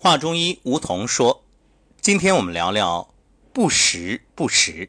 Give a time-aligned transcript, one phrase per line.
[0.00, 1.44] 华中医吴桐说
[2.00, 3.12] ：“今天我们聊聊
[3.52, 4.88] 不时不食，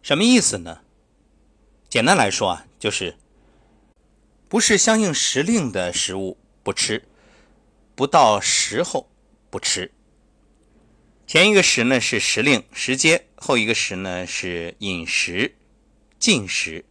[0.00, 0.80] 什么意思呢？
[1.86, 3.18] 简单来说啊，就是
[4.48, 7.06] 不是相应时令的食物不吃，
[7.94, 9.10] 不到时候
[9.50, 9.92] 不吃。
[11.26, 15.54] 前一个时呢是时令时间，后一个时呢是饮食
[16.18, 16.82] 进食，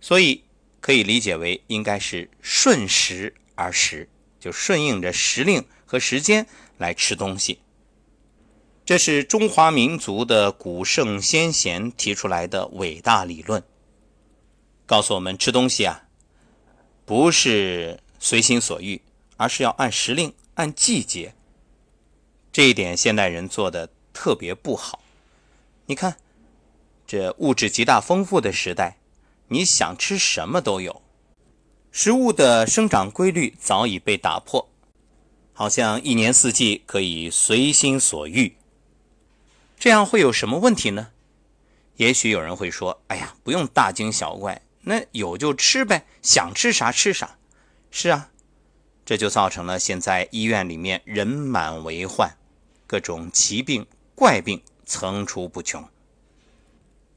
[0.00, 0.42] 所以
[0.80, 4.08] 可以理解为应该是顺时而食。”
[4.38, 6.46] 就顺应着时令和时间
[6.76, 7.60] 来吃东西，
[8.84, 13.62] 这是中华民族的古圣先贤提出来的伟大理论，
[14.86, 16.04] 告诉我们吃东西啊，
[17.04, 19.02] 不是随心所欲，
[19.36, 21.34] 而是要按时令、按季节。
[22.50, 25.02] 这一点现代人做的特别不好。
[25.86, 26.16] 你看，
[27.06, 28.98] 这物质极大丰富的时代，
[29.48, 31.02] 你想吃什么都有。
[31.90, 34.68] 食物的生长规律早已被打破，
[35.52, 38.56] 好像一年四季可以随心所欲。
[39.78, 41.08] 这样会有什么问题呢？
[41.96, 47.36] 也许有人会说：“哎呀，不用大惊小怪，那有就吃呗，想吃啥吃啥。”
[47.90, 48.30] 是啊，
[49.04, 52.36] 这就造成了现在医院里面人满为患，
[52.86, 55.88] 各种奇病怪病层出不穷。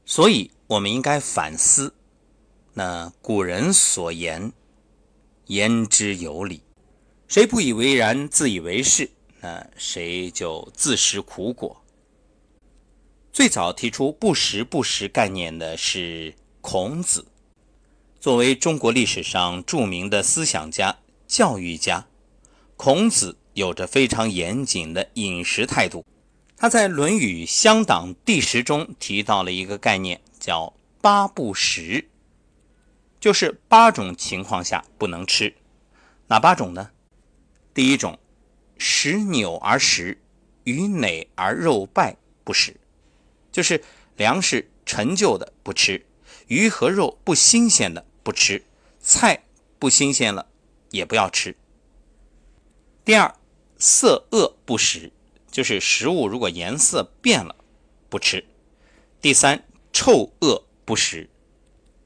[0.04, 1.94] 所以，我们应该反思
[2.74, 4.52] 那古人所言。
[5.52, 6.62] 言之有理，
[7.28, 9.10] 谁不以为然、自以为是，
[9.42, 11.84] 那谁就自食苦果。
[13.34, 17.26] 最早提出“不食不食”概念的是孔子，
[18.18, 22.06] 作为中国历史上著名的思想家、教育家，
[22.78, 26.02] 孔子有着非常严谨的饮食态度。
[26.56, 30.72] 他在《论语乡党第十》中提到了一个概念，叫
[31.02, 32.08] “八不食”。
[33.22, 35.54] 就是八种情况下不能吃，
[36.26, 36.90] 哪八种呢？
[37.72, 38.18] 第一种，
[38.76, 40.20] 食纽而食，
[40.64, 42.80] 鱼馁而肉败不食，
[43.52, 43.84] 就是
[44.16, 46.04] 粮食陈旧的不吃，
[46.48, 48.64] 鱼和肉不新鲜的不吃，
[48.98, 49.44] 菜
[49.78, 50.48] 不新鲜了
[50.90, 51.54] 也不要吃。
[53.04, 53.32] 第二，
[53.78, 55.12] 色恶不食，
[55.48, 57.54] 就是食物如果颜色变了
[58.08, 58.44] 不吃。
[59.20, 61.30] 第三，臭恶不食。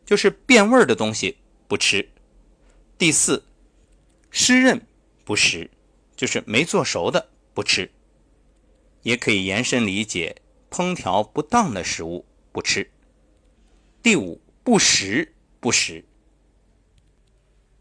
[0.07, 1.37] 就是变味儿的东西
[1.67, 2.09] 不吃。
[2.97, 3.45] 第四，
[4.31, 4.81] 湿润
[5.25, 5.69] 不食，
[6.15, 7.91] 就是没做熟的不吃。
[9.03, 10.37] 也可以延伸理解，
[10.71, 12.91] 烹调不当的食物不吃。
[14.03, 16.05] 第五，不时不食，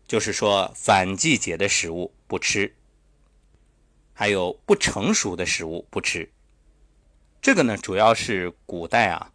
[0.07, 2.75] 就是说反季节的食物不吃，
[4.13, 6.31] 还有不成熟的食物不吃。
[7.42, 9.31] 这个呢，主要是古代啊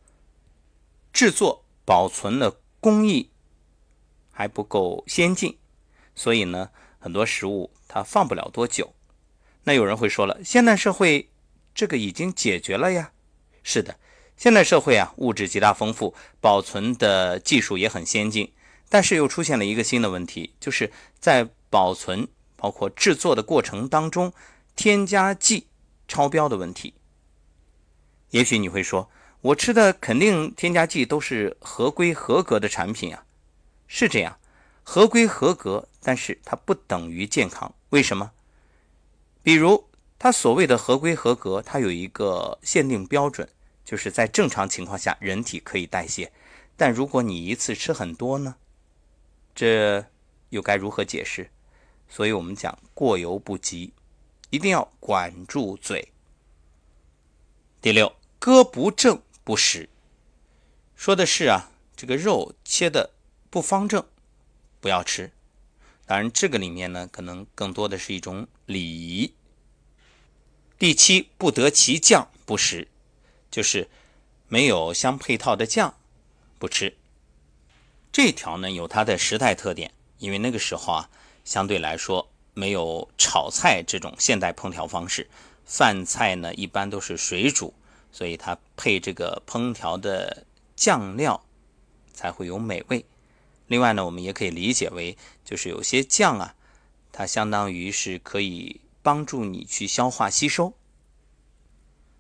[1.13, 2.60] 制作保存的。
[2.81, 3.31] 工艺
[4.33, 5.59] 还不够先进，
[6.15, 8.95] 所以呢，很多食物它放不了多久。
[9.65, 11.29] 那有人会说了，现代社会
[11.75, 13.13] 这个已经解决了呀。
[13.63, 13.99] 是的，
[14.37, 18.53] 现代社会啊，物质极大丰富，保存的技术也很先进，
[18.89, 22.27] 但是又出现了一个新的问题，就是在保存
[22.57, 24.33] 包括制作的过程当中，
[24.75, 25.67] 添加剂
[26.09, 26.95] 超标的问题。
[28.31, 29.11] 也许你会说。
[29.43, 33.25] 我吃的肯定添加剂都是合规合格的产品啊，
[33.87, 34.39] 是这样，
[34.83, 37.75] 合规合格，但是它不等于健康。
[37.89, 38.33] 为什么？
[39.43, 43.49] 比如它所谓的合规合格，它有一个限定标准，
[43.83, 46.31] 就是在正常情况下人体可以代谢，
[46.77, 48.57] 但如果你一次吃很多呢，
[49.55, 50.05] 这
[50.51, 51.51] 又该如何解释？
[52.11, 53.95] 所以我们讲过犹不及，
[54.51, 56.13] 一定要管住嘴。
[57.81, 59.23] 第六，割不正。
[59.43, 59.89] 不食，
[60.95, 63.11] 说的是啊，这个肉切的
[63.49, 64.07] 不方正，
[64.81, 65.33] 不要吃。
[66.07, 69.33] 当然，这个里面呢，可能更多的是一种礼仪。
[70.79, 72.89] 第七，不得其酱不食，
[73.51, 73.89] 就是
[74.49, 75.95] 没有相配套的酱
[76.59, 76.97] 不吃。
[78.13, 81.11] 这条呢，有它的时代特点，因为那个时候啊，
[81.45, 85.29] 相对来说没有炒菜这种现代烹调方式，
[85.65, 87.73] 饭菜呢一般都是水煮。
[88.13, 90.45] 所以它配这个烹调的
[90.77, 91.43] 酱料
[92.13, 93.05] 才会有美味。
[93.67, 96.55] 另外呢，我们也可以理解为，就是有些酱啊，
[97.13, 100.73] 它相当于是可以帮助你去消化吸收。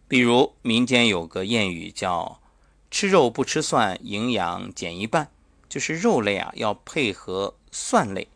[0.06, 2.40] 比如民间有个谚语叫
[2.90, 5.30] “吃肉不吃蒜，营养减一半”，
[5.68, 8.28] 就是肉类啊要配合蒜类。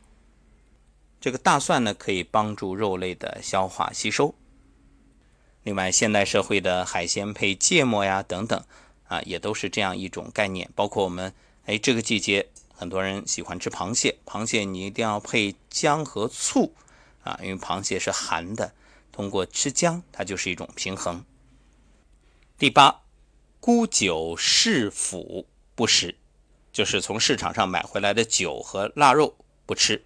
[1.21, 4.35] 这个大蒜呢，可以帮助肉类的消化吸收。
[5.65, 8.65] 另外，现代社会的海鲜配芥末呀，等等，
[9.09, 10.71] 啊，也都是这样一种概念。
[10.75, 11.35] 包括我们，
[11.65, 16.75] 哎，这个季节很多人喜欢吃螃蟹，螃蟹你一定要配姜和醋，
[17.23, 18.75] 啊，因为螃蟹是寒的，
[19.11, 21.25] 通过吃姜，它就是一种平衡。
[22.59, 23.01] 第八，
[23.59, 26.15] 沽酒市府不食，
[26.71, 29.35] 就是从市场上买回来的酒和腊肉
[29.65, 30.05] 不吃。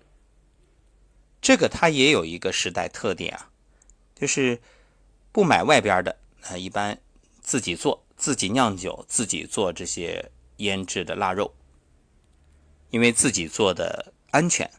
[1.43, 3.51] 这个它也有一个时代特点啊，
[4.15, 4.61] 就是
[5.33, 6.99] 不买外边的，啊，一般
[7.41, 11.55] 自己做，自己酿酒，自己做这些腌制的腊肉，
[12.91, 14.71] 因为自己做的安全。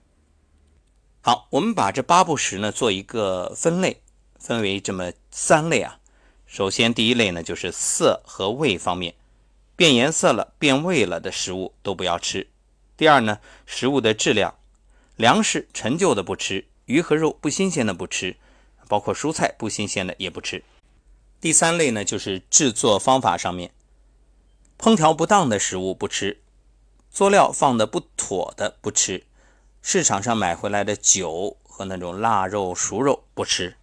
[1.22, 4.02] 好，我们把这八不食呢做一个分类，
[4.40, 6.00] 分为这么三类啊。
[6.46, 9.14] 首先，第一类呢就是色和味方面，
[9.76, 12.50] 变颜色了、变味了的食物都不要吃。
[12.98, 14.56] 第二呢，食物的质量。
[15.16, 18.38] 粮食陈旧的不吃，鱼和肉不新鲜的不吃，
[18.90, 20.62] 包括蔬菜不新鲜的也不吃。
[21.40, 23.72] 第三类呢，就是制作方法上面，
[24.78, 26.42] 烹调不当的食物不吃，
[27.10, 29.24] 佐料放的不妥的不吃，
[29.82, 33.78] 市场上买回来的酒和那种腊肉、熟肉不吃。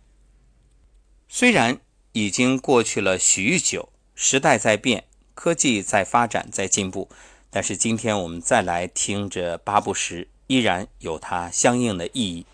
[1.28, 1.80] 虽然
[2.12, 5.04] 已经过去了许久，时代在变，
[5.34, 7.08] 科技在发展，在进步，
[7.48, 10.28] 但是今天我们再来听这八不食。
[10.48, 12.46] 依然有它相应的意义。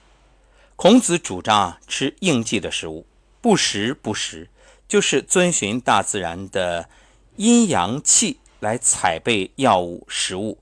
[0.82, 3.06] 孔子主张啊，吃应季的食物，
[3.40, 4.50] 不食不食，
[4.88, 6.88] 就是遵循大自然的
[7.36, 10.58] 阴阳气来采备药物食物。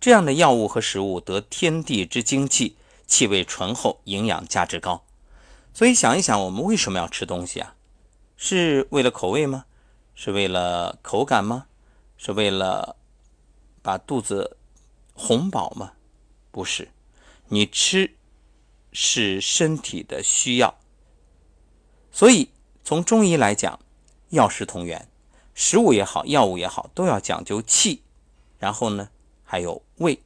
[0.00, 5.04] 这样的药物和食物得天地之精气，气味醇厚，营养价值高。
[5.74, 7.74] 所以想一想，我们为什么要吃东西啊？
[8.38, 9.66] 是为了口味吗？
[10.14, 11.66] 是为了口感吗？
[12.16, 12.96] 是为了
[13.82, 14.56] 把肚子
[15.12, 15.92] 哄饱吗？
[16.50, 16.88] 不是，
[17.48, 18.14] 你吃
[18.92, 20.78] 是身体的需要，
[22.10, 22.50] 所以
[22.82, 23.78] 从中医来讲，
[24.30, 25.08] 药食同源，
[25.54, 28.02] 食物也好，药物也好，都要讲究气，
[28.58, 29.08] 然后呢
[29.44, 30.20] 还有胃，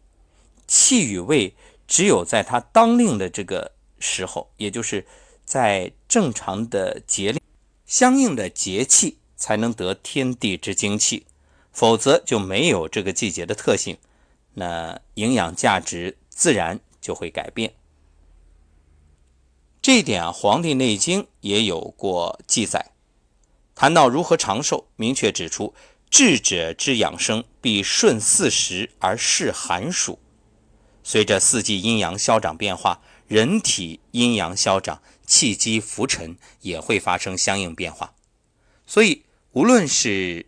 [0.67, 1.55] 气与胃
[1.87, 5.06] 只有在它当令的这个时候，也就是
[5.44, 7.41] 在正常的节令，
[7.87, 11.26] 相应的节气才能得天地之精气，
[11.73, 13.99] 否则就没有这个季节的特性，
[14.55, 16.19] 那营养价值。
[16.35, 17.73] 自然就会改变。
[19.82, 22.93] 这一点啊，《黄帝内经》也有过记载，
[23.75, 25.75] 谈到如何长寿，明确指出：
[26.08, 30.20] 智者之养生，必顺四时而适寒暑。
[31.02, 38.14] 随着四季阴阳消长变化，人体阴阳消长，气机浮沉，也会发生相应变化。
[38.87, 40.46] 所以，无论是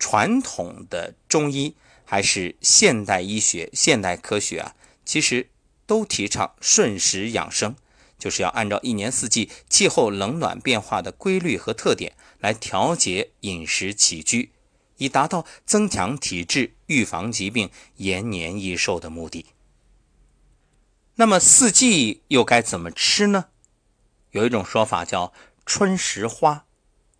[0.00, 4.74] 传统的中医，还是现代医学、现代科学啊。
[5.04, 5.50] 其实
[5.86, 7.76] 都提倡顺时养生，
[8.22, 14.52] 就是要按照一年四季气候冷暖变化的规律和特点来调节饮食起居，
[14.98, 19.46] 以达到增强体质、预防疾病、延年益寿的目的。
[21.16, 23.46] 那么四季又该怎么吃呢？
[24.30, 25.32] 有一种说法叫
[25.66, 26.66] “春食花，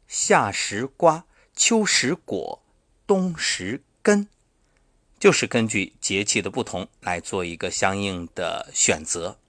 [0.07, 1.25] 夏食瓜，
[1.57, 2.63] 秋食果，
[3.09, 4.29] 冬食根”。
[5.19, 9.41] 就是根据节气的不同来做一个相应的选择。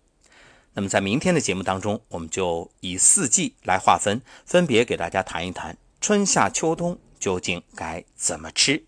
[0.74, 8.84] 那么在明天的节目当中，我们就以四季来划分，分别给大家谈一谈春夏秋冬究竟该怎么吃。